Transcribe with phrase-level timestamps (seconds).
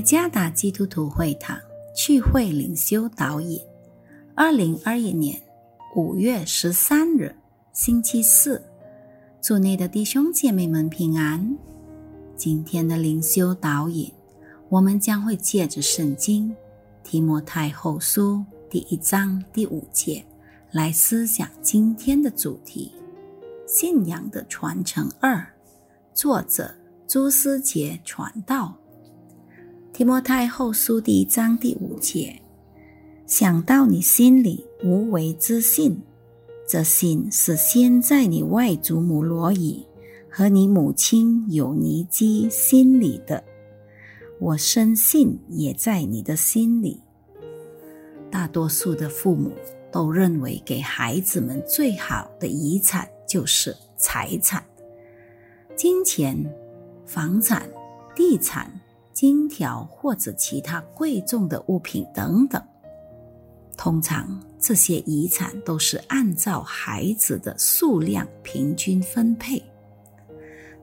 [0.00, 1.60] 耶加达基督徒会堂
[1.94, 3.60] 聚会领袖导引，
[4.34, 5.38] 二零二一年
[5.94, 7.36] 五月十三日，
[7.74, 8.62] 星期四，
[9.42, 11.54] 祝你的弟兄姐妹们平安。
[12.34, 14.10] 今天的灵修导引，
[14.70, 16.56] 我们将会借着圣经
[17.04, 20.24] 提摩太后书第一章第五节
[20.72, 22.90] 来思想今天的主题：
[23.66, 25.46] 信仰的传承二。
[26.14, 26.74] 作者
[27.06, 28.74] 朱思杰传道。
[30.00, 32.34] 提摩太后书第一章第五节：
[33.26, 35.94] 想到你心里无为之信，
[36.66, 39.86] 这信是先在你外祖母罗以
[40.30, 43.44] 和你母亲有尼基心里的，
[44.38, 46.98] 我深信也在你的心里。
[48.30, 49.52] 大多数的父母
[49.92, 54.64] 都认为，给孩子们最好的遗产就是财产、
[55.76, 56.42] 金钱、
[57.04, 57.68] 房产、
[58.16, 58.72] 地产。
[59.20, 62.62] 金条或者其他贵重的物品等等，
[63.76, 69.62] 通常这些遗产都是按照孩子的数量平均分配。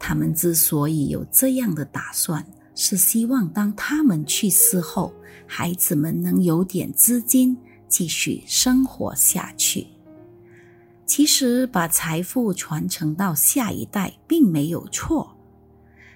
[0.00, 5.14] 他们之所以有这样的打算，是希望当他们去世后，
[5.46, 9.86] 孩子们能有点资金继续生活下去。
[11.06, 15.33] 其实，把财富传承到下一代并没有错。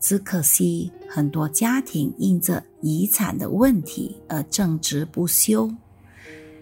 [0.00, 5.70] 只可惜，很多家庭因着遗产的问题而争执不休，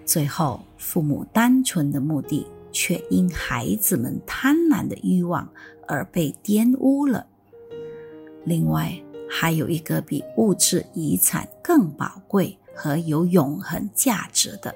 [0.05, 5.49] 最后父母单纯的目的却因孩子们贪婪的欲望
[5.87, 7.25] 而被玷污了。
[8.45, 8.93] 另外，
[9.31, 14.75] 还有一个比物质遗产更宝贵和有永恒价值的，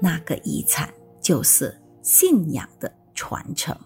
[0.00, 3.76] 那个遗产就是信仰的传承。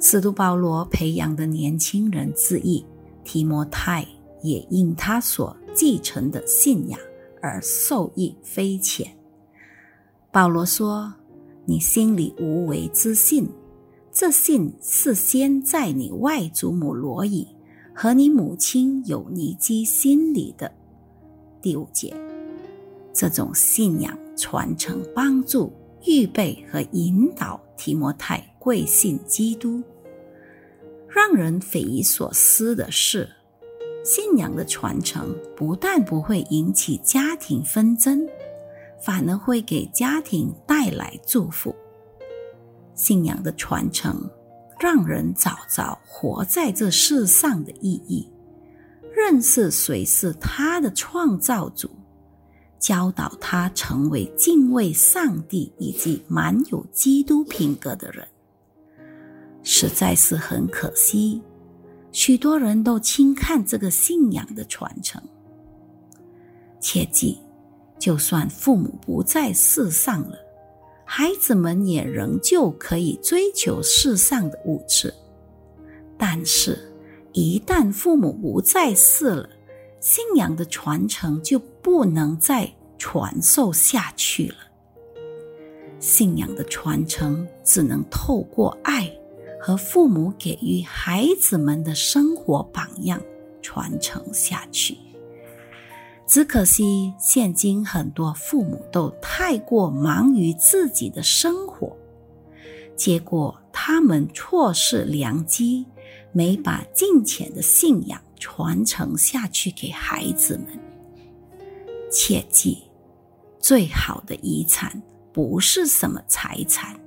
[0.00, 2.84] 使徒保罗培养的年轻人之一
[3.24, 4.06] 提摩太，
[4.42, 6.98] 也因他所继承的信仰
[7.42, 9.10] 而受益匪浅。
[10.30, 11.12] 保罗说
[11.66, 13.48] ：“你心里无为之信，
[14.12, 17.48] 这信是先在你外祖母罗以
[17.92, 20.70] 和你母亲有尼基心里的。”
[21.60, 22.14] 第五节，
[23.12, 25.72] 这种信仰传承帮助。
[26.06, 29.82] 预备和引导提摩太贵信基督。
[31.08, 33.26] 让人匪夷所思的是，
[34.04, 38.28] 信仰的传承不但不会引起家庭纷争，
[39.02, 41.74] 反而会给家庭带来祝福。
[42.94, 44.28] 信仰的传承
[44.78, 48.30] 让人找着活在这世上的意义，
[49.16, 51.88] 认识谁是他的创造主。
[52.78, 58.28] 教导他成为敬畏上帝以及满有基督品格的人，
[59.70, 61.42] 实在是很可惜。
[62.10, 65.22] 许多人都轻看这个信仰的传承。
[66.80, 67.36] 切记，
[67.98, 70.38] 就算父母不在世上了，
[71.04, 75.12] 孩子们也仍旧可以追求世上的物质。
[76.16, 76.90] 但是，
[77.34, 79.50] 一旦父母不在世了，
[80.00, 84.56] 信仰的传承就不能再传授下去了。
[86.00, 89.12] 信仰的传承只能透过爱
[89.68, 93.20] 和父母给予孩子们的生活榜样
[93.60, 94.96] 传承下去。
[96.26, 101.94] 只可惜，现今很多父母都太过忙于自己的生活，
[102.96, 105.84] 结果他们错失良机，
[106.32, 108.18] 没把敬虔的信仰。
[108.40, 110.78] 传承下去给孩子们。
[112.10, 112.78] 切记，
[113.58, 116.98] 最好的遗产不是什么财产，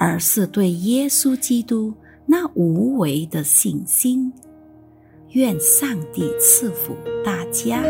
[0.00, 1.92] 而是对耶稣基督
[2.24, 4.32] 那无为的信心。
[5.32, 7.82] 愿上帝赐福大家。